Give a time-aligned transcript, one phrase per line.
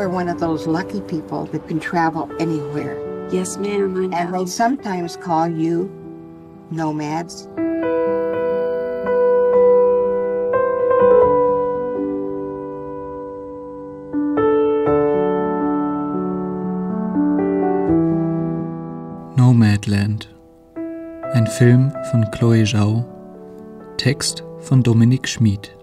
[0.00, 2.96] are one of those lucky people that can travel anywhere.
[3.30, 4.16] Yes, ma'am, I know.
[4.16, 5.90] And they sometimes call you
[6.70, 7.46] nomads.
[19.36, 20.28] Nomadland.
[21.34, 23.04] Ein Film von Chloe Zhao.
[23.98, 25.79] Text von Dominik Schmid.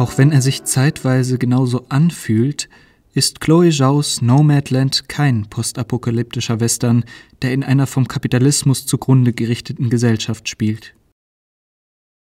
[0.00, 2.70] Auch wenn er sich zeitweise genauso anfühlt,
[3.12, 7.04] ist Chloe Zhaos Nomadland kein postapokalyptischer Western,
[7.42, 10.94] der in einer vom Kapitalismus zugrunde gerichteten Gesellschaft spielt.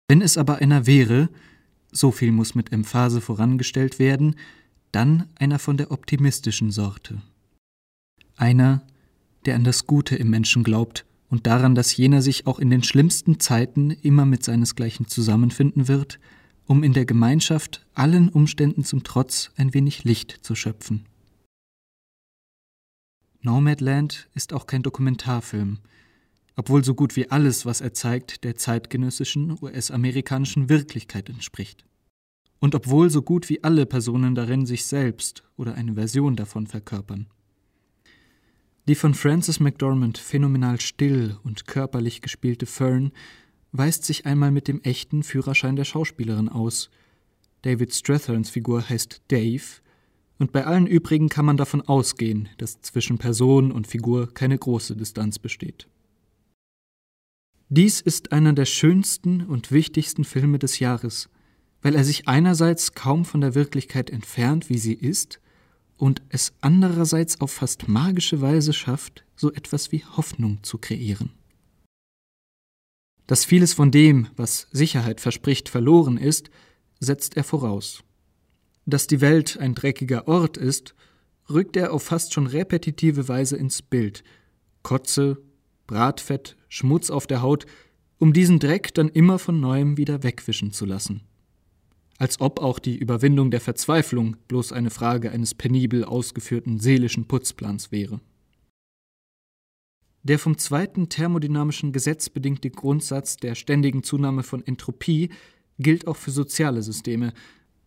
[0.09, 1.29] Wenn es aber einer wäre,
[1.93, 4.35] so viel muss mit Emphase vorangestellt werden,
[4.91, 7.23] dann einer von der optimistischen Sorte.
[8.37, 8.83] Einer,
[9.47, 12.83] der an das Gute im Menschen glaubt und daran, dass jener sich auch in den
[12.83, 16.19] schlimmsten Zeiten immer mit seinesgleichen zusammenfinden wird–
[16.71, 21.05] um in der Gemeinschaft allen Umständen zum Trotz ein wenig Licht zu schöpfen.
[23.43, 25.81] Nomadland ist auch kein Dokumentarfilm,
[26.55, 31.85] obwohl so gut wie alles, was er zeigt, der zeitgenössischen US-amerikanischen Wirklichkeit entspricht.
[32.61, 37.27] Und obwohl so gut wie alle Personen darin sich selbst oder eine Version davon verkörpern.
[38.87, 43.11] Die von Frances McDormand phänomenal still und körperlich gespielte Fern
[43.73, 46.91] weist sich einmal mit dem echten Führerschein der Schauspielerin aus.
[47.63, 49.81] David Stratherns Figur heißt Dave,
[50.39, 54.97] und bei allen übrigen kann man davon ausgehen, dass zwischen Person und Figur keine große
[54.97, 55.87] Distanz besteht.
[57.69, 61.29] Dies ist einer der schönsten und wichtigsten Filme des Jahres,
[61.83, 65.41] weil er sich einerseits kaum von der Wirklichkeit entfernt, wie sie ist,
[65.99, 71.33] und es andererseits auf fast magische Weise schafft, so etwas wie Hoffnung zu kreieren
[73.31, 76.51] dass vieles von dem, was Sicherheit verspricht, verloren ist,
[76.99, 78.03] setzt er voraus.
[78.87, 80.97] Dass die Welt ein dreckiger Ort ist,
[81.49, 84.25] rückt er auf fast schon repetitive Weise ins Bild.
[84.83, 85.41] Kotze,
[85.87, 87.67] Bratfett, Schmutz auf der Haut,
[88.19, 91.21] um diesen Dreck dann immer von neuem wieder wegwischen zu lassen.
[92.19, 97.93] Als ob auch die Überwindung der Verzweiflung bloß eine Frage eines penibel ausgeführten seelischen Putzplans
[97.93, 98.21] wäre.
[100.23, 105.31] Der vom zweiten thermodynamischen Gesetz bedingte Grundsatz der ständigen Zunahme von Entropie
[105.79, 107.33] gilt auch für soziale Systeme,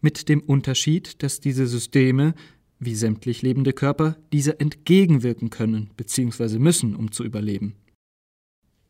[0.02, 2.34] mit dem Unterschied, dass diese Systeme,
[2.80, 6.60] wie sämtlich lebende Körper, dieser entgegenwirken können bzw.
[6.60, 7.76] müssen, um zu überleben.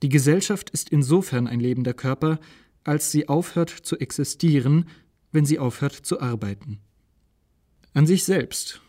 [0.02, 2.40] Die Gesellschaft ist insofern ein lebender Körper,
[2.84, 4.90] als sie aufhört zu existieren,
[5.32, 6.80] wenn sie aufhört zu arbeiten.
[7.94, 8.82] An sich selbst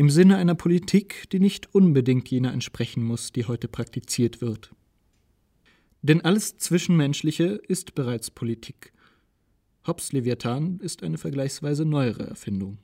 [0.00, 4.74] im Sinne einer Politik, die nicht unbedingt jener entsprechen muss, die heute praktiziert wird.
[6.00, 8.94] Denn alles Zwischenmenschliche ist bereits Politik.
[9.86, 12.78] Hobbes Leviathan ist eine vergleichsweise neuere Erfindung.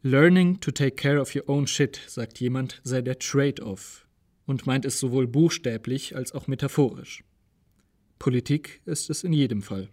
[0.00, 4.06] Learning to take care of your own shit, sagt jemand, sei der Trade-off
[4.46, 7.24] und meint es sowohl buchstäblich als auch metaphorisch.
[8.18, 9.90] Politik ist es in jedem Fall.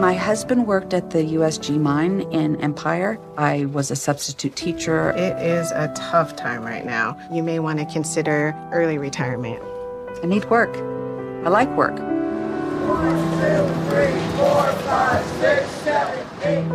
[0.00, 3.18] My husband worked at the USG mine in Empire.
[3.38, 5.10] I was a substitute teacher.
[5.12, 7.16] It is a tough time right now.
[7.32, 9.58] You may want to consider early retirement.
[10.22, 10.76] I need work.
[11.46, 11.98] I like work.
[11.98, 16.66] One, two, three, four, five, six, seven, eight.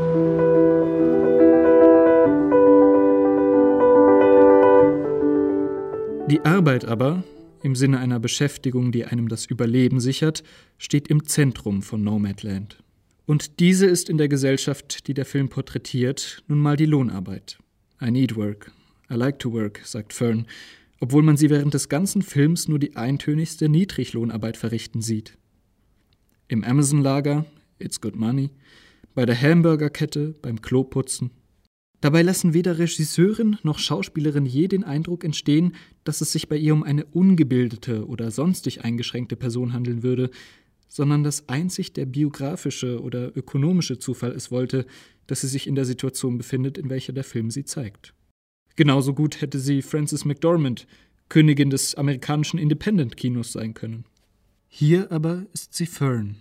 [6.28, 7.24] Die Arbeit aber,
[7.62, 10.42] im Sinne einer Beschäftigung, die einem das Überleben sichert,
[10.80, 12.82] steht im Zentrum von Nomadland.
[13.32, 17.60] Und diese ist in der Gesellschaft, die der Film porträtiert, nun mal die Lohnarbeit.
[18.02, 18.74] I need work.
[19.10, 20.48] I like to work, sagt Fern,
[21.00, 25.38] obwohl man sie während des ganzen Films nur die eintönigste Niedriglohnarbeit verrichten sieht.
[26.50, 27.46] Im Amazon-Lager,
[27.80, 28.50] it's good money,
[29.16, 31.32] bei der Hamburgerkette, beim Kloputzen.
[32.02, 36.74] Dabei lassen weder Regisseurin noch Schauspielerin je den Eindruck entstehen, dass es sich bei ihr
[36.74, 40.32] um eine ungebildete oder sonstig eingeschränkte Person handeln würde,
[40.92, 44.86] sondern dass einzig der biografische oder ökonomische Zufall es wollte,
[45.26, 48.14] dass sie sich in der Situation befindet, in welcher der Film sie zeigt.
[48.76, 50.88] Genauso gut hätte sie Frances McDormand,
[51.30, 54.04] Königin des amerikanischen Independent-Kinos sein können.
[54.68, 56.36] Hier aber ist sie Fern,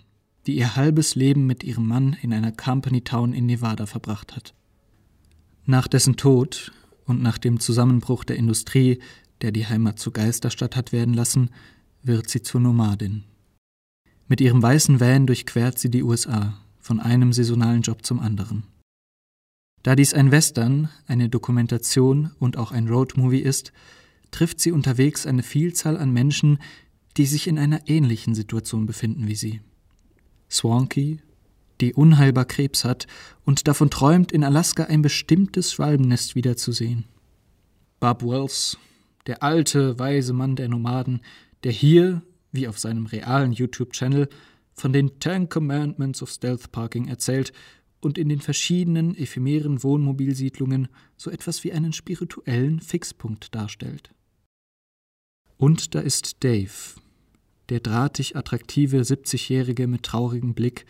[0.48, 4.52] die ihr halbes Leben mit ihrem Mann in einer Company Town in Nevada verbracht hat.
[5.64, 6.72] Nach dessen Tod
[7.04, 8.98] und nach dem Zusammenbruch der Industrie,
[9.42, 11.50] der die Heimat zur Geisterstadt hat werden lassen,
[12.02, 13.22] wird sie zur Nomadin.
[14.30, 18.62] Mit ihrem weißen Van durchquert sie die USA, von einem saisonalen Job zum anderen.
[19.82, 23.72] Da dies ein Western, eine Dokumentation und auch ein Roadmovie ist,
[24.30, 26.60] trifft sie unterwegs eine Vielzahl an Menschen,
[27.16, 29.62] die sich in einer ähnlichen Situation befinden wie sie.
[30.48, 31.18] Swanky,
[31.80, 33.08] die unheilbar Krebs hat
[33.44, 37.04] und davon träumt, in Alaska ein bestimmtes Schwalbennest wiederzusehen.
[37.98, 38.78] Bob Wells,
[39.26, 41.20] der alte, weise Mann der Nomaden,
[41.64, 44.28] der hier, wie auf seinem realen YouTube-Channel,
[44.74, 47.52] von den Ten Commandments of Stealth Parking erzählt
[48.00, 54.10] und in den verschiedenen ephemeren Wohnmobilsiedlungen so etwas wie einen spirituellen Fixpunkt darstellt.
[55.58, 56.98] Und da ist Dave,
[57.68, 60.86] der drahtig attraktive 70-Jährige mit traurigem Blick,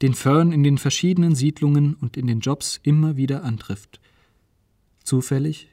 [0.00, 4.00] den Fern in den verschiedenen Siedlungen und in den Jobs immer wieder antrifft.
[5.02, 5.68] Zufällig,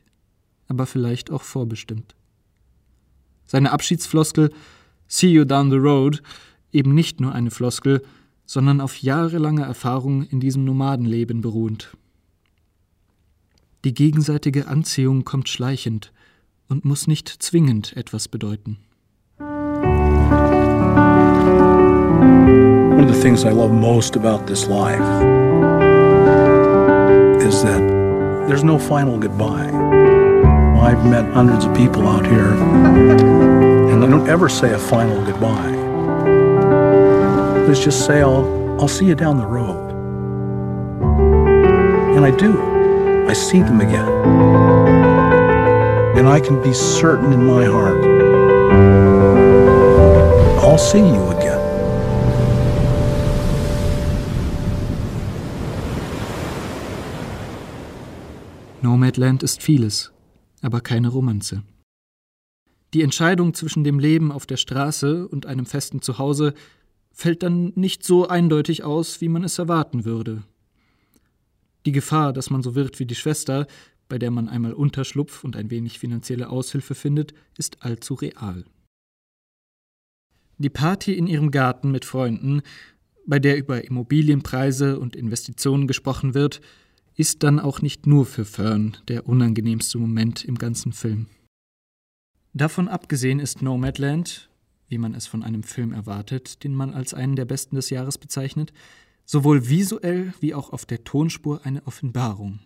[0.67, 2.15] aber vielleicht auch vorbestimmt.
[3.45, 4.51] Seine Abschiedsfloskel
[5.09, 6.21] See you down the road
[6.71, 8.03] eben nicht nur eine Floskel,
[8.45, 11.97] sondern auf jahrelange Erfahrung in diesem Nomadenleben beruhend.
[13.85, 16.11] Die gegenseitige Anziehung kommt schleichend
[16.67, 18.77] und muss nicht zwingend etwas bedeuten.
[22.99, 25.01] One of the things I love most about this life
[27.47, 27.81] is that
[28.47, 29.71] there's no final goodbye.
[30.81, 32.55] I've met hundreds of people out here,
[33.91, 35.75] and I don't ever say a final goodbye.
[37.67, 39.91] Let's just say I'll, I'll see you down the road.
[42.15, 42.59] And I do.
[43.27, 44.09] I see them again.
[46.17, 48.19] And I can be certain in my heart
[50.69, 51.59] I'll see you again.
[58.81, 60.11] Nomadland ist vieles,
[60.61, 61.63] aber keine Romanze.
[62.93, 66.53] Die Entscheidung zwischen dem Leben auf der Straße und einem festen Zuhause
[67.11, 70.43] fällt dann nicht so eindeutig aus, wie man es erwarten würde.
[71.85, 73.67] Die Gefahr, dass man so wird wie die Schwester,
[74.07, 78.65] bei der man einmal Unterschlupf und ein wenig finanzielle Aushilfe findet, ist allzu real.
[80.57, 82.61] Die Party in ihrem Garten mit Freunden,
[83.25, 86.59] bei der über Immobilienpreise und Investitionen gesprochen wird,
[87.15, 91.27] ist dann auch nicht nur für Fern der unangenehmste Moment im ganzen Film.
[92.53, 94.49] Davon abgesehen ist Nomadland,
[94.87, 98.17] wie man es von einem Film erwartet, den man als einen der besten des Jahres
[98.17, 98.73] bezeichnet,
[99.25, 102.59] sowohl visuell wie auch auf der Tonspur eine Offenbarung.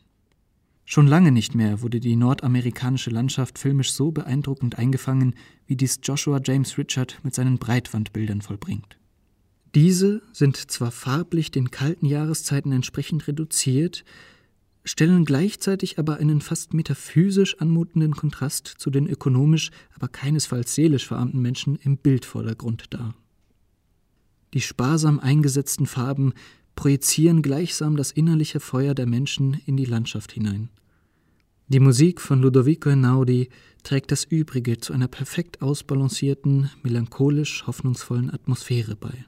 [0.85, 5.35] Schon lange nicht mehr wurde die nordamerikanische Landschaft filmisch so beeindruckend eingefangen,
[5.65, 8.97] wie dies Joshua James Richard mit seinen Breitwandbildern vollbringt.
[9.75, 14.03] Diese sind zwar farblich den kalten Jahreszeiten entsprechend reduziert,
[14.83, 21.41] stellen gleichzeitig aber einen fast metaphysisch anmutenden Kontrast zu den ökonomisch, aber keinesfalls seelisch verarmten
[21.41, 23.15] Menschen im Bildvordergrund dar.
[24.53, 26.33] Die sparsam eingesetzten Farben
[26.75, 30.69] projizieren gleichsam das innerliche Feuer der Menschen in die Landschaft hinein.
[31.67, 33.49] Die Musik von Ludovico Einaudi
[33.83, 39.25] trägt das Übrige zu einer perfekt ausbalancierten, melancholisch hoffnungsvollen Atmosphäre bei.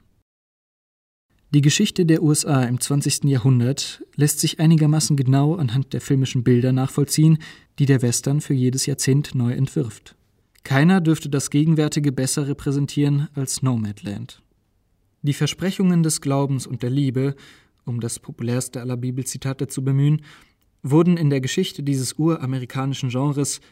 [1.56, 3.24] Die Geschichte der USA im 20.
[3.24, 7.38] Jahrhundert lässt sich einigermaßen genau anhand der filmischen Bilder nachvollziehen,
[7.78, 10.16] die der Western für jedes Jahrzehnt neu entwirft.
[10.64, 14.42] Keiner dürfte das Gegenwärtige besser repräsentieren als Nomadland.
[15.22, 17.34] Die Versprechungen des Glaubens und der Liebe,
[17.86, 20.20] um das populärste aller Bibelzitate zu bemühen,
[20.82, 23.62] wurden in der Geschichte dieses uramerikanischen Genres,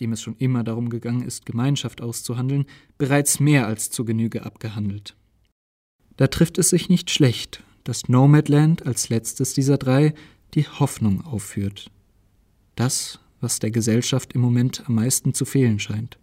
[0.00, 2.64] dem es schon immer darum gegangen ist, Gemeinschaft auszuhandeln,
[2.98, 5.14] bereits mehr als zur Genüge abgehandelt.
[6.18, 10.14] Da trifft es sich nicht schlecht, dass Nomadland als letztes dieser drei
[10.54, 11.92] die Hoffnung aufführt.
[12.74, 16.18] Das, was der Gesellschaft im Moment am meisten zu fehlen scheint.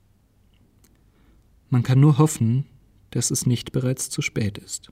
[1.69, 2.65] Man kann nur hoffen,
[3.11, 4.91] dass es nicht bereits zu spät ist.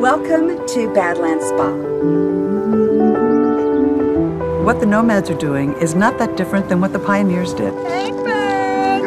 [0.00, 1.72] Welcome to Badlands Spa.
[4.64, 7.72] What the nomads are doing is not that different than what the pioneers did.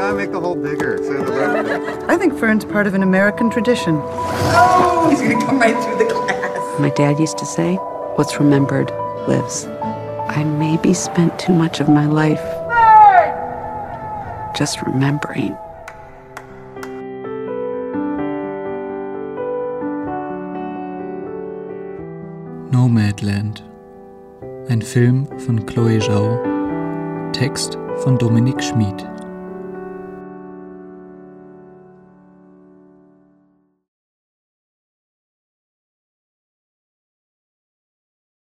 [0.06, 0.98] gotta make the hole bigger.
[0.98, 1.75] So the
[2.08, 4.00] I think Fern's part of an American tradition.
[4.04, 6.80] Oh, he's gonna come right through the glass.
[6.80, 7.76] My dad used to say,
[8.16, 8.92] What's remembered
[9.28, 9.66] lives.
[10.30, 12.42] I maybe spent too much of my life
[14.56, 15.58] just remembering.
[22.72, 23.64] Nomadland.
[24.70, 27.32] Ein Film von Chloe Zhao.
[27.34, 29.15] Text von Dominik Schmid.